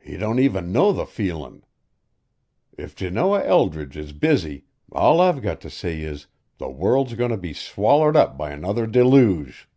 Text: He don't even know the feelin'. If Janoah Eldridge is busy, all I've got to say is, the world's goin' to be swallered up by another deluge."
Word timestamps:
He 0.00 0.16
don't 0.16 0.38
even 0.38 0.72
know 0.72 0.92
the 0.92 1.04
feelin'. 1.04 1.62
If 2.78 2.96
Janoah 2.96 3.44
Eldridge 3.44 3.98
is 3.98 4.14
busy, 4.14 4.64
all 4.92 5.20
I've 5.20 5.42
got 5.42 5.60
to 5.60 5.68
say 5.68 6.00
is, 6.00 6.26
the 6.56 6.70
world's 6.70 7.12
goin' 7.12 7.32
to 7.32 7.36
be 7.36 7.52
swallered 7.52 8.16
up 8.16 8.38
by 8.38 8.50
another 8.50 8.86
deluge." 8.86 9.68